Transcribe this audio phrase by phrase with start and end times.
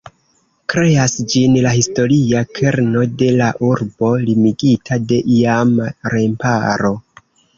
[0.73, 6.91] Kreas ĝin la historia kerno de la urbo limigita de iama remparo.